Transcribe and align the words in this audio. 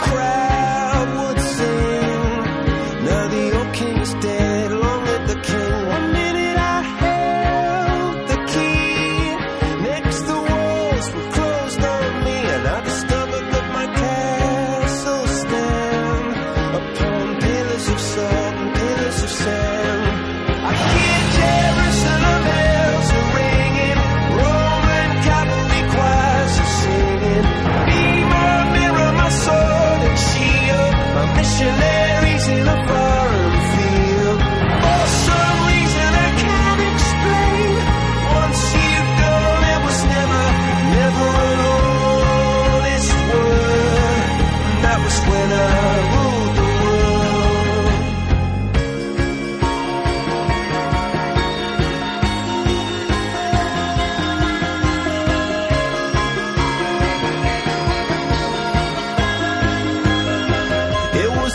Crowd 0.00 0.49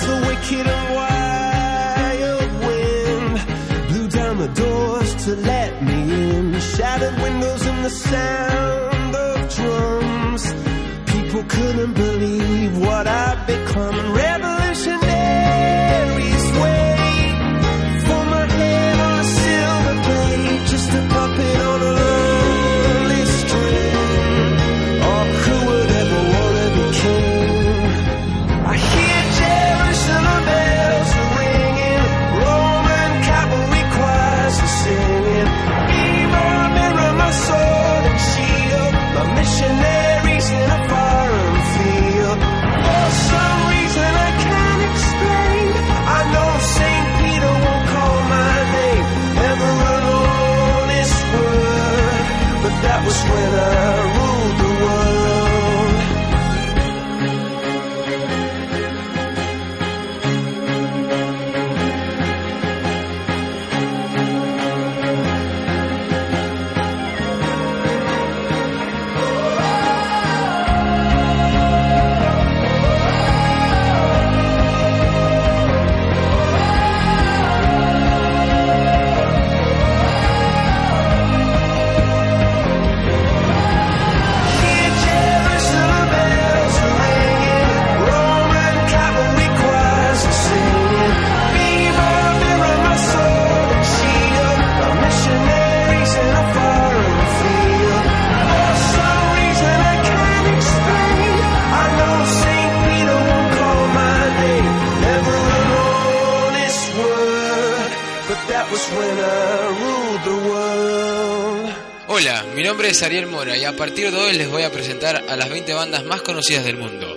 the 0.08 0.16
wicked 0.28 0.66
and 0.76 0.86
wild 0.96 2.52
wind 2.68 3.36
blew 3.90 4.08
down 4.08 4.38
the 4.38 4.48
doors 4.50 5.16
to 5.26 5.36
let 5.36 5.84
me 5.84 5.98
in. 6.36 6.60
Shattered 6.60 7.18
windows 7.22 7.66
and 7.66 7.86
the 7.86 7.90
sound 7.90 9.16
of 9.16 9.50
drums. 9.56 10.54
People 11.14 11.44
couldn't 11.44 11.94
believe 11.94 12.78
what 12.78 13.08
I'd 13.08 13.46
become. 13.48 14.14
Revolutionaries 14.14 16.46
wait 16.64 18.02
for 18.08 18.24
my 18.34 18.46
head 18.60 19.00
on 19.08 19.20
a 19.20 19.24
silver 19.24 19.96
plate, 20.06 20.66
just 20.68 20.90
a 20.94 21.02
puppet 21.14 21.60
on 21.72 21.82
a 21.82 21.84
my 39.62 39.95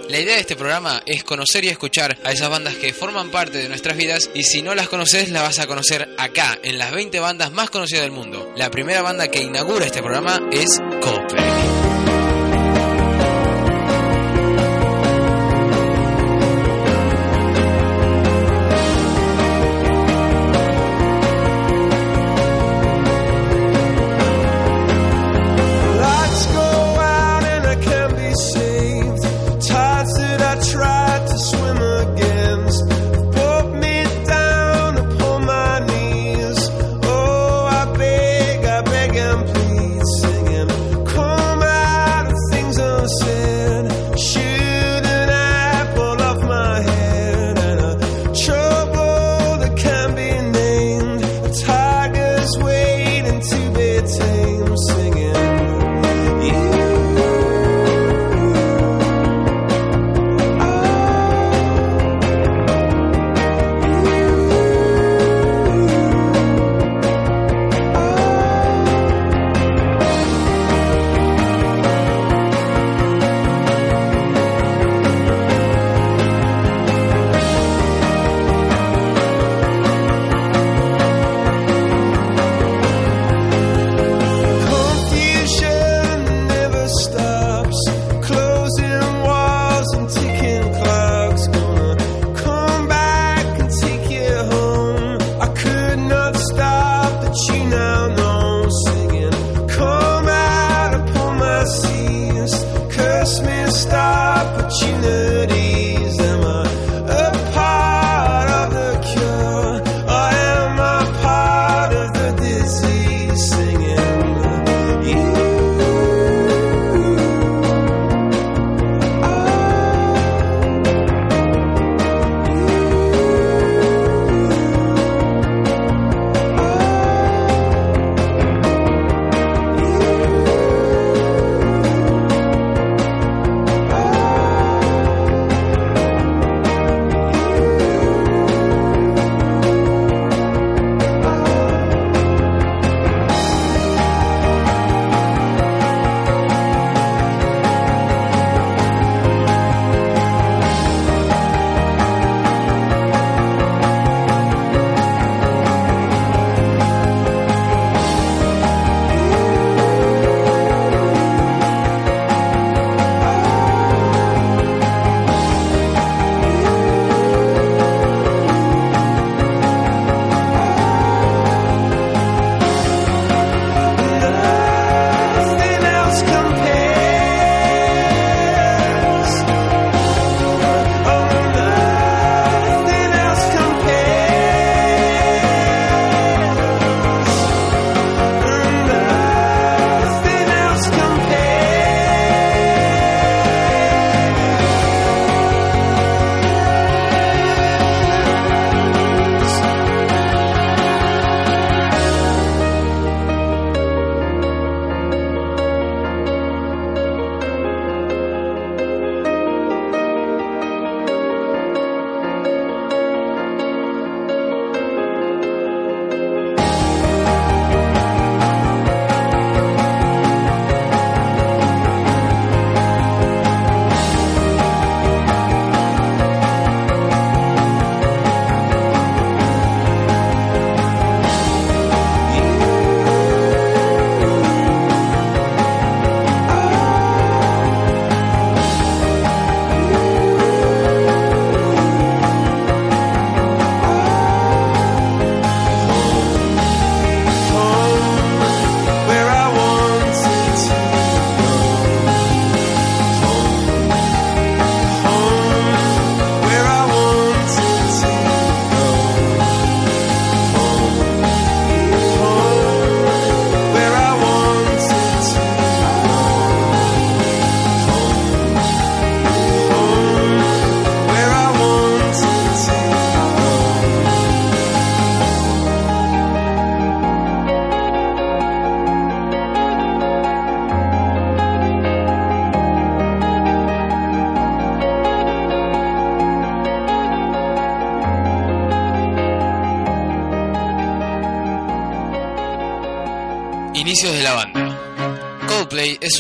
La 0.09 0.19
idea 0.19 0.35
de 0.35 0.41
este 0.41 0.57
programa 0.57 1.03
es 1.05 1.25
conocer 1.25 1.65
y 1.65 1.69
escuchar 1.69 2.17
a 2.25 2.33
esas 2.33 2.51
bandas 2.51 2.75
que 2.75 2.93
forman 2.93 3.31
parte 3.31 3.59
de 3.59 3.69
nuestras 3.69 3.97
vidas 3.97 4.31
y 4.35 4.43
si 4.43 4.63
no 4.63 4.75
las 4.75 4.89
conoces 4.89 5.31
las 5.31 5.43
vas 5.43 5.59
a 5.59 5.67
conocer 5.67 6.09
acá, 6.19 6.59
en 6.63 6.79
las 6.79 6.93
20 6.93 7.19
bandas 7.21 7.53
más 7.53 7.71
conocidas 7.71 8.03
del 8.03 8.13
mundo. 8.13 8.53
La 8.57 8.71
primera 8.71 9.03
banda 9.03 9.29
que 9.29 9.43
inaugura 9.43 9.87
este 9.87 10.03
programa 10.03 10.41
es 10.53 10.81
Coldplay. 11.01 11.78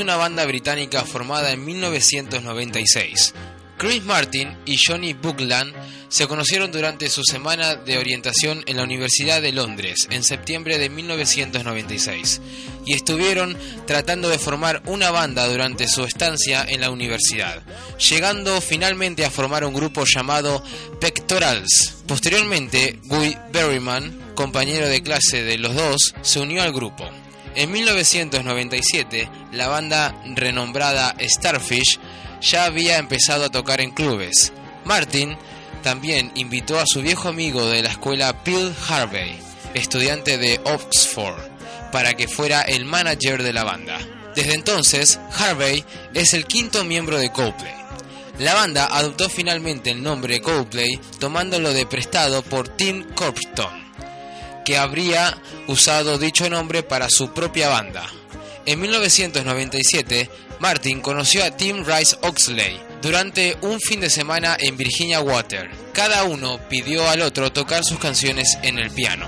Una 0.00 0.16
banda 0.16 0.44
británica 0.44 1.04
formada 1.04 1.52
en 1.52 1.64
1996. 1.64 3.34
Chris 3.78 4.04
Martin 4.04 4.56
y 4.64 4.76
Johnny 4.76 5.12
Buckland 5.12 5.72
se 6.08 6.26
conocieron 6.26 6.72
durante 6.72 7.08
su 7.08 7.22
semana 7.22 7.76
de 7.76 7.96
orientación 7.96 8.64
en 8.66 8.76
la 8.76 8.82
Universidad 8.82 9.40
de 9.40 9.52
Londres 9.52 10.08
en 10.10 10.24
septiembre 10.24 10.78
de 10.78 10.90
1996 10.90 12.40
y 12.84 12.94
estuvieron 12.94 13.56
tratando 13.86 14.28
de 14.28 14.38
formar 14.38 14.82
una 14.86 15.10
banda 15.10 15.46
durante 15.46 15.86
su 15.86 16.02
estancia 16.02 16.64
en 16.66 16.80
la 16.80 16.90
universidad, 16.90 17.62
llegando 17.98 18.60
finalmente 18.60 19.24
a 19.24 19.30
formar 19.30 19.64
un 19.64 19.74
grupo 19.74 20.04
llamado 20.04 20.64
Pectorals. 21.00 22.02
Posteriormente, 22.08 22.98
Guy 23.04 23.36
Berryman, 23.52 24.32
compañero 24.34 24.88
de 24.88 25.02
clase 25.02 25.44
de 25.44 25.58
los 25.58 25.74
dos, 25.74 26.14
se 26.22 26.40
unió 26.40 26.62
al 26.62 26.72
grupo. 26.72 27.08
En 27.54 27.72
1997, 27.72 29.28
la 29.52 29.68
banda 29.68 30.14
renombrada 30.24 31.14
Starfish 31.20 31.98
ya 32.40 32.64
había 32.64 32.98
empezado 32.98 33.44
a 33.44 33.50
tocar 33.50 33.80
en 33.80 33.90
clubes. 33.90 34.52
Martin 34.84 35.36
también 35.82 36.30
invitó 36.34 36.78
a 36.78 36.86
su 36.86 37.02
viejo 37.02 37.28
amigo 37.28 37.66
de 37.66 37.82
la 37.82 37.90
escuela 37.90 38.34
Bill 38.44 38.72
Harvey, 38.88 39.38
estudiante 39.74 40.38
de 40.38 40.60
Oxford, 40.64 41.38
para 41.92 42.14
que 42.14 42.28
fuera 42.28 42.62
el 42.62 42.84
manager 42.84 43.42
de 43.42 43.52
la 43.52 43.64
banda. 43.64 43.98
Desde 44.34 44.54
entonces, 44.54 45.18
Harvey 45.36 45.84
es 46.14 46.34
el 46.34 46.46
quinto 46.46 46.84
miembro 46.84 47.18
de 47.18 47.32
Coldplay. 47.32 47.74
La 48.38 48.54
banda 48.54 48.86
adoptó 48.86 49.28
finalmente 49.28 49.90
el 49.90 50.02
nombre 50.02 50.40
Coldplay 50.40 51.00
tomándolo 51.18 51.72
de 51.72 51.86
prestado 51.86 52.42
por 52.42 52.68
Tim 52.68 53.02
Corpton, 53.14 53.87
que 54.68 54.76
habría 54.76 55.34
usado 55.66 56.18
dicho 56.18 56.50
nombre 56.50 56.82
para 56.82 57.08
su 57.08 57.32
propia 57.32 57.70
banda. 57.70 58.04
En 58.66 58.78
1997, 58.78 60.28
Martin 60.60 61.00
conoció 61.00 61.42
a 61.42 61.52
Tim 61.52 61.86
Rice 61.86 62.18
Oxley 62.20 62.78
durante 63.00 63.56
un 63.62 63.80
fin 63.80 64.00
de 64.00 64.10
semana 64.10 64.58
en 64.60 64.76
Virginia 64.76 65.22
Water. 65.22 65.70
Cada 65.94 66.24
uno 66.24 66.60
pidió 66.68 67.08
al 67.08 67.22
otro 67.22 67.50
tocar 67.50 67.82
sus 67.82 67.98
canciones 67.98 68.58
en 68.62 68.78
el 68.78 68.90
piano. 68.90 69.26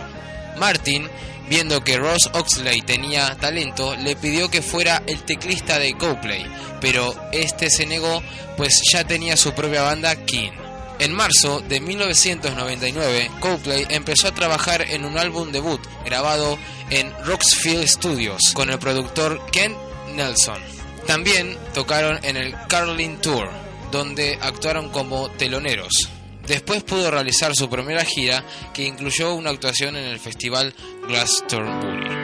Martin, 0.59 1.09
viendo 1.49 1.83
que 1.83 1.97
Ross 1.97 2.29
Oxley 2.35 2.83
tenía 2.83 3.35
talento, 3.37 3.97
le 3.97 4.17
pidió 4.17 4.51
que 4.51 4.61
fuera 4.61 5.03
el 5.07 5.23
teclista 5.23 5.79
de 5.79 5.97
Coldplay, 5.97 6.45
pero 6.83 7.15
este 7.33 7.71
se 7.71 7.87
negó 7.87 8.23
pues 8.59 8.79
ya 8.93 9.05
tenía 9.05 9.39
su 9.39 9.55
propia 9.55 9.81
banda 9.81 10.15
King. 10.17 10.53
En 11.01 11.15
marzo 11.15 11.63
de 11.63 11.81
1999, 11.81 13.31
Coldplay 13.41 13.87
empezó 13.89 14.29
a 14.29 14.35
trabajar 14.35 14.83
en 14.83 15.07
un 15.07 15.17
álbum 15.17 15.51
debut 15.51 15.81
grabado 16.05 16.59
en 16.91 17.11
Roxfield 17.25 17.87
Studios 17.87 18.53
con 18.53 18.69
el 18.69 18.79
productor 18.79 19.41
Ken 19.51 19.75
Nelson. 20.15 20.59
También 21.07 21.57
tocaron 21.73 22.23
en 22.23 22.37
el 22.37 22.55
Carlin 22.69 23.17
Tour, 23.17 23.49
donde 23.91 24.39
actuaron 24.43 24.91
como 24.91 25.31
teloneros. 25.31 26.11
Después 26.47 26.83
pudo 26.83 27.11
realizar 27.11 27.57
su 27.57 27.71
primera 27.71 28.05
gira, 28.05 28.45
que 28.75 28.85
incluyó 28.85 29.35
una 29.35 29.49
actuación 29.49 29.97
en 29.97 30.05
el 30.05 30.21
festival 30.21 30.75
Glastonbury. 31.09 32.20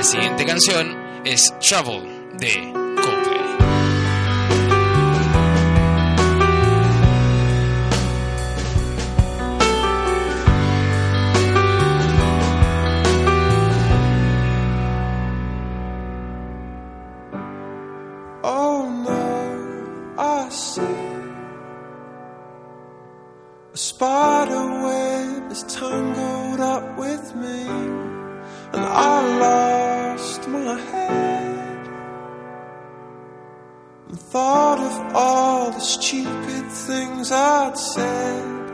La 0.00 0.04
siguiente 0.04 0.46
canción 0.46 0.96
es 1.26 1.52
Trouble 1.60 2.08
de 2.38 2.72
Coldplay. 2.72 3.49
God 37.60 37.76
said 37.76 38.69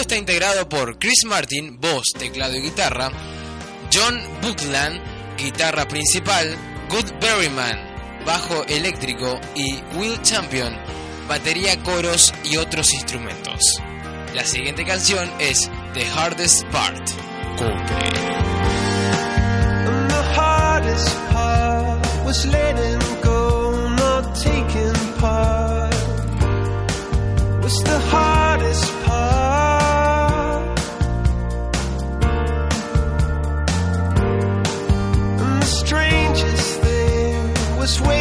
está 0.00 0.16
integrado 0.16 0.68
por 0.68 0.98
Chris 0.98 1.24
Martin, 1.24 1.78
voz, 1.80 2.04
teclado 2.18 2.56
y 2.56 2.62
guitarra, 2.62 3.10
John 3.92 4.20
Buckland, 4.42 5.00
guitarra 5.36 5.86
principal, 5.86 6.56
Good 6.88 7.12
Berryman, 7.20 8.24
bajo 8.26 8.64
eléctrico 8.64 9.40
y 9.54 9.76
Will 9.96 10.20
Champion, 10.22 10.74
batería, 11.28 11.80
coros 11.82 12.32
y 12.44 12.56
otros 12.56 12.92
instrumentos. 12.92 13.80
La 14.34 14.44
siguiente 14.44 14.84
canción 14.84 15.30
es 15.38 15.70
The 15.92 16.06
Hardest 16.06 16.64
Part, 16.72 17.08
was 37.84 38.00
waiting. 38.00 38.13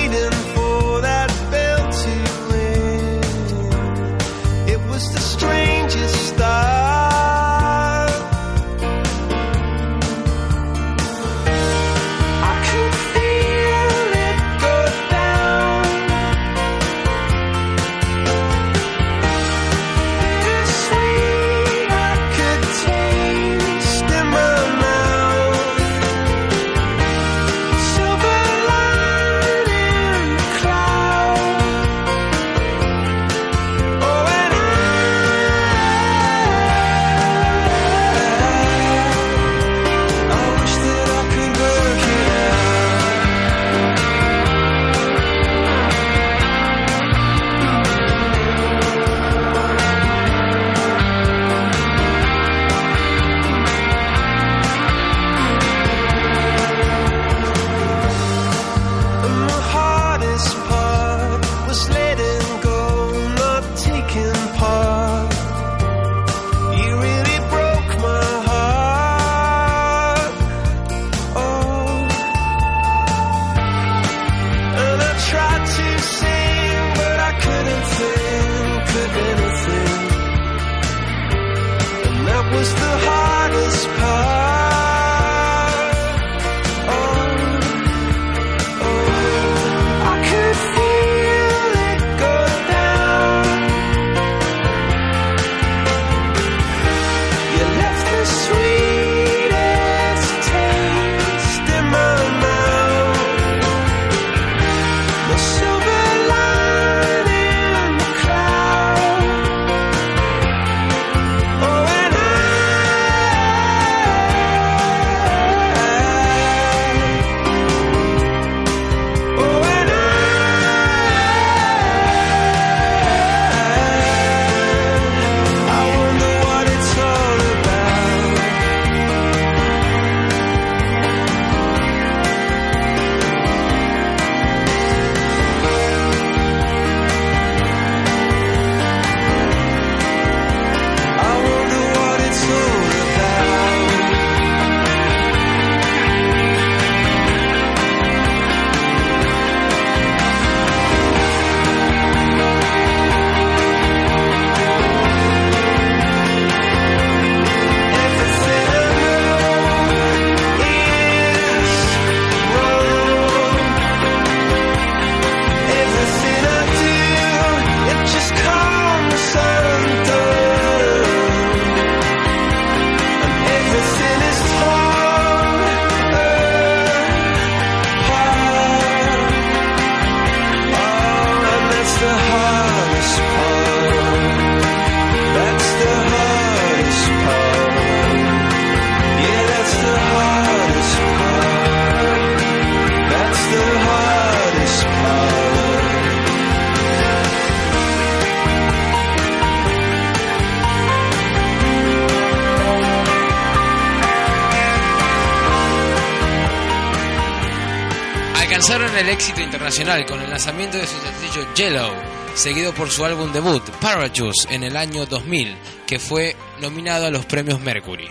éxito 209.13 209.41
internacional 209.41 210.07
con 210.07 210.19
el 210.19 210.29
lanzamiento 210.31 210.75
de 210.75 210.87
su 210.87 210.95
sencillo 210.99 211.47
Yellow, 211.53 211.93
seguido 212.33 212.73
por 212.73 212.89
su 212.89 213.05
álbum 213.05 213.31
debut 213.31 213.61
Parachutes 213.79 214.47
en 214.49 214.63
el 214.63 214.75
año 214.75 215.05
2000, 215.05 215.55
que 215.85 215.99
fue 215.99 216.35
nominado 216.59 217.05
a 217.05 217.11
los 217.11 217.23
premios 217.27 217.61
Mercury. 217.61 218.07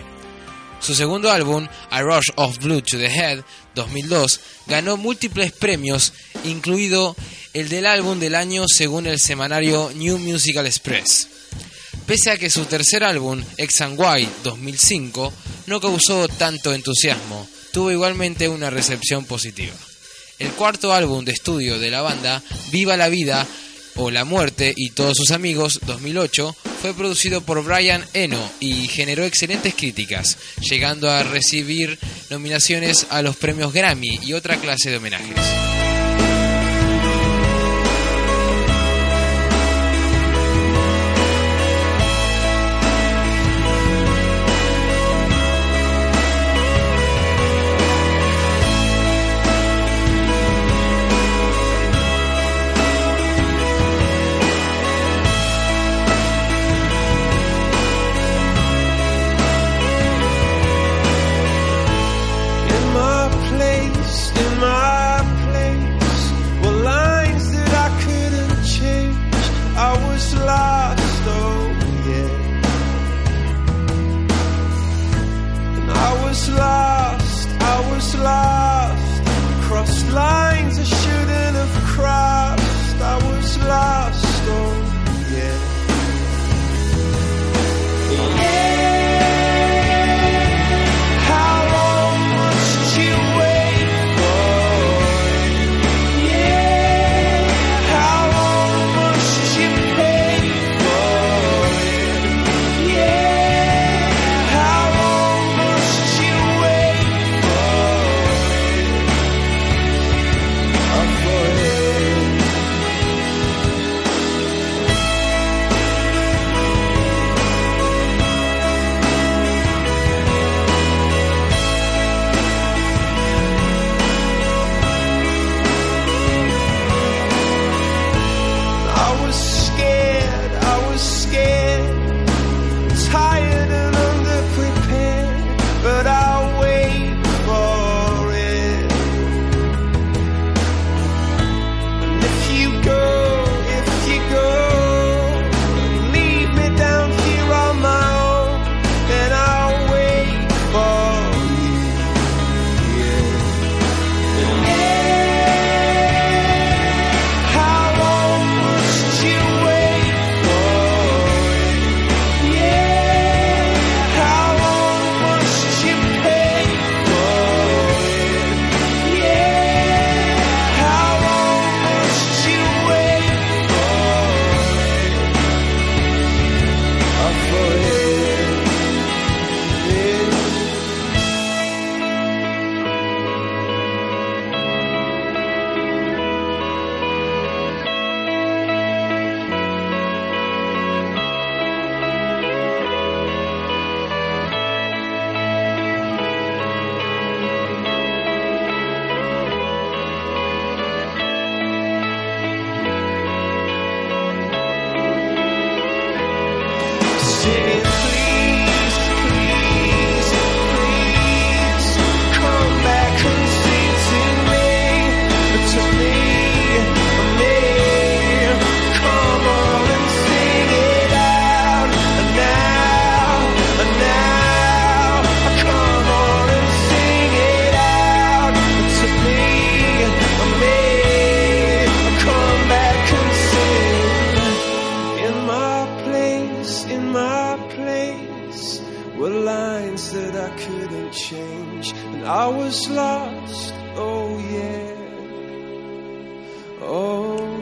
Su 0.79 0.95
segundo 0.95 1.29
álbum, 1.29 1.67
A 1.89 2.01
Rush 2.01 2.29
of 2.35 2.57
Blue 2.59 2.81
to 2.81 2.97
the 2.97 3.07
Head, 3.07 3.43
2002, 3.75 4.39
ganó 4.67 4.95
múltiples 4.95 5.51
premios, 5.51 6.13
incluido 6.45 7.17
el 7.53 7.67
del 7.67 7.85
álbum 7.85 8.17
del 8.17 8.33
año 8.33 8.63
según 8.65 9.05
el 9.05 9.19
semanario 9.19 9.91
New 9.95 10.17
Musical 10.19 10.65
Express. 10.65 11.27
Pese 12.07 12.31
a 12.31 12.37
que 12.37 12.49
su 12.49 12.63
tercer 12.63 13.03
álbum, 13.03 13.43
Ex 13.57 13.81
and 13.81 13.99
White, 13.99 14.31
2005, 14.45 15.33
no 15.67 15.81
causó 15.81 16.29
tanto 16.29 16.73
entusiasmo, 16.73 17.45
tuvo 17.73 17.91
igualmente 17.91 18.47
una 18.47 18.69
recepción 18.69 19.25
positiva. 19.25 19.73
El 20.43 20.51
cuarto 20.51 20.91
álbum 20.91 21.23
de 21.23 21.31
estudio 21.31 21.79
de 21.79 21.89
la 21.89 22.01
banda, 22.01 22.43
Viva 22.69 22.97
la 22.97 23.07
Vida 23.07 23.47
o 23.95 24.11
La 24.11 24.25
Muerte 24.25 24.73
y 24.75 24.89
todos 24.89 25.15
sus 25.15 25.31
amigos, 25.31 25.79
2008, 25.85 26.53
fue 26.81 26.93
producido 26.93 27.39
por 27.39 27.63
Brian 27.63 28.03
Eno 28.13 28.51
y 28.59 28.89
generó 28.89 29.23
excelentes 29.23 29.73
críticas, 29.73 30.37
llegando 30.59 31.09
a 31.09 31.23
recibir 31.23 31.97
nominaciones 32.29 33.07
a 33.09 33.21
los 33.21 33.37
premios 33.37 33.71
Grammy 33.71 34.19
y 34.21 34.33
otra 34.33 34.57
clase 34.57 34.89
de 34.89 34.97
homenajes. 34.97 35.72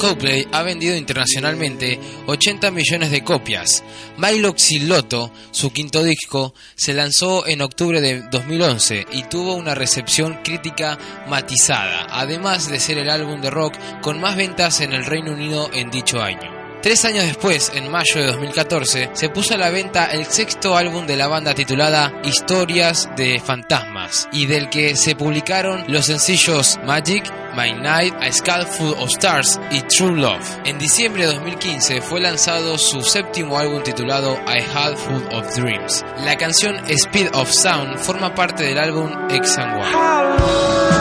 Coldplay 0.02 0.48
ha 0.52 0.64
vendido 0.64 0.96
internacionalmente 0.96 2.00
80 2.26 2.72
millones 2.72 3.12
de 3.12 3.24
copias. 3.24 3.84
Milo 4.18 4.56
Xilotto, 4.58 5.32
su 5.52 5.72
quinto 5.72 6.04
disco, 6.04 6.56
se 6.74 6.96
lanzó 6.96 7.46
en 7.46 7.62
octubre 7.62 8.02
de 8.02 8.24
2011 8.32 9.06
y 9.12 9.24
tuvo 9.26 9.54
una 9.54 9.76
recepción 9.76 10.40
crítica 10.44 10.98
matizada, 11.28 12.08
además 12.10 12.68
de 12.68 12.80
ser 12.80 12.98
el 12.98 13.12
álbum 13.12 13.42
de 13.42 13.52
rock 13.52 13.76
con 14.02 14.20
más 14.20 14.36
ventas 14.36 14.82
en 14.82 14.94
el 14.94 15.06
Reino 15.06 15.34
Unido 15.34 15.70
en 15.72 15.92
dicho 15.92 16.20
año. 16.20 16.61
Tres 16.82 17.06
años 17.06 17.26
después, 17.26 17.72
en 17.76 17.92
mayo 17.92 18.16
de 18.16 18.26
2014, 18.26 19.12
se 19.14 19.30
puso 19.30 19.54
a 19.54 19.58
la 19.58 19.70
venta 19.70 20.08
el 20.08 20.26
sexto 20.26 20.76
álbum 20.76 21.06
de 21.06 21.16
la 21.16 21.28
banda 21.28 21.54
titulada 21.54 22.12
Historias 22.24 23.08
de 23.16 23.40
Fantasmas, 23.40 24.28
y 24.32 24.48
del 24.48 24.68
que 24.68 24.96
se 24.96 25.16
publicaron 25.16 25.84
los 25.88 26.08
sencillos 26.08 26.80
Magic, 26.84 27.32
My 27.56 27.72
Night, 27.74 28.16
A 28.20 28.32
Skull 28.32 28.66
Full 28.66 28.94
of 28.98 29.12
Stars 29.12 29.60
y 29.70 29.82
True 29.82 30.18
Love. 30.18 30.60
En 30.66 30.80
diciembre 30.80 31.28
de 31.28 31.34
2015 31.34 32.02
fue 32.02 32.20
lanzado 32.20 32.80
su 32.80 33.02
séptimo 33.02 33.60
álbum 33.60 33.84
titulado 33.84 34.40
I 34.48 34.64
Had 34.74 34.96
Full 34.96 35.36
of 35.36 35.56
Dreams. 35.56 36.04
La 36.26 36.36
canción 36.36 36.78
Speed 36.88 37.36
of 37.36 37.52
Sound 37.52 38.00
forma 38.00 38.34
parte 38.34 38.64
del 38.64 38.80
álbum 38.80 39.12
X 39.30 39.58
and 39.60 39.78
Y. 39.78 41.01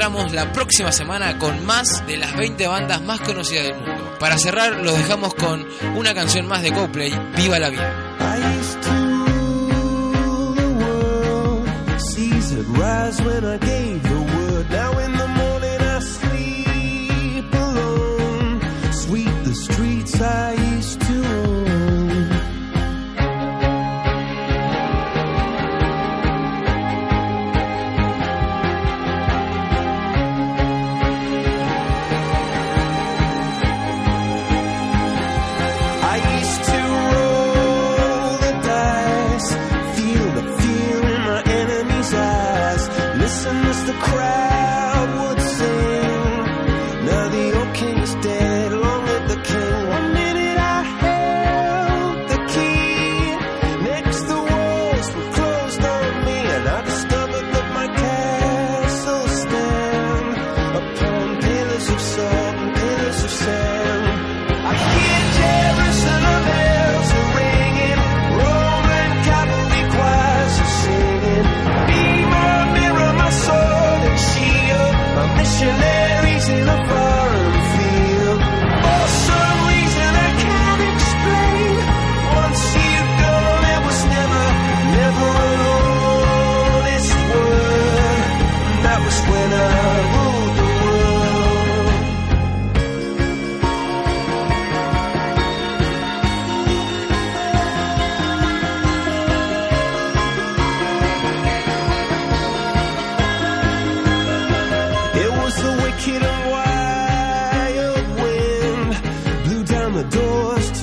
encontramos 0.00 0.32
la 0.32 0.50
próxima 0.50 0.92
semana 0.92 1.36
con 1.36 1.66
más 1.66 2.06
de 2.06 2.16
las 2.16 2.34
20 2.34 2.66
bandas 2.66 3.02
más 3.02 3.20
conocidas 3.20 3.64
del 3.64 3.74
mundo. 3.74 4.16
Para 4.18 4.38
cerrar, 4.38 4.76
los 4.76 4.96
dejamos 4.96 5.34
con 5.34 5.66
una 5.94 6.14
canción 6.14 6.46
más 6.46 6.62
de 6.62 6.72
Coplay, 6.72 7.12
Viva 7.36 7.58
la 7.58 7.68
Vida. 7.68 8.16